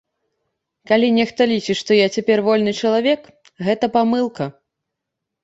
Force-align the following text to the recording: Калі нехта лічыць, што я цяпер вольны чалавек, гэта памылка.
Калі 0.91 1.07
нехта 1.17 1.41
лічыць, 1.51 1.75
што 1.81 1.91
я 1.99 2.07
цяпер 2.15 2.43
вольны 2.49 2.73
чалавек, 2.81 3.21
гэта 3.69 3.85
памылка. 4.01 4.51